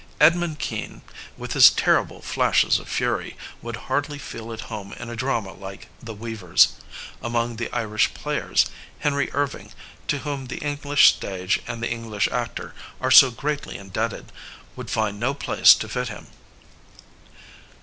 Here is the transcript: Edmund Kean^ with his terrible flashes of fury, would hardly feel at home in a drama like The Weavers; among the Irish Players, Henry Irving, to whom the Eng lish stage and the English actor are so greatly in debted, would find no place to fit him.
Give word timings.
Edmund 0.19 0.57
Kean^ 0.59 1.01
with 1.37 1.53
his 1.53 1.69
terrible 1.69 2.23
flashes 2.23 2.79
of 2.79 2.89
fury, 2.89 3.37
would 3.61 3.75
hardly 3.85 4.17
feel 4.17 4.51
at 4.51 4.61
home 4.61 4.93
in 4.93 5.11
a 5.11 5.15
drama 5.15 5.53
like 5.53 5.89
The 6.01 6.15
Weavers; 6.15 6.69
among 7.21 7.57
the 7.57 7.69
Irish 7.71 8.11
Players, 8.15 8.65
Henry 8.97 9.29
Irving, 9.31 9.71
to 10.07 10.17
whom 10.17 10.47
the 10.47 10.63
Eng 10.63 10.79
lish 10.85 11.09
stage 11.13 11.59
and 11.67 11.83
the 11.83 11.91
English 11.91 12.27
actor 12.29 12.73
are 12.99 13.11
so 13.11 13.29
greatly 13.29 13.77
in 13.77 13.91
debted, 13.91 14.29
would 14.75 14.89
find 14.89 15.19
no 15.19 15.35
place 15.35 15.75
to 15.75 15.87
fit 15.87 16.07
him. 16.07 16.25